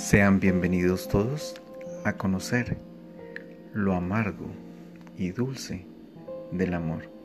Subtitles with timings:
[0.00, 1.60] Sean bienvenidos todos
[2.04, 2.78] a conocer
[3.74, 4.46] lo amargo
[5.18, 5.84] y dulce
[6.50, 7.19] del amor.